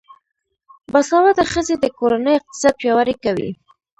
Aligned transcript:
باسواده 0.91 1.43
ښځې 1.51 1.75
د 1.79 1.85
کورنۍ 1.97 2.33
اقتصاد 2.37 2.73
پیاوړی 2.79 3.15
کوي. 3.23 3.49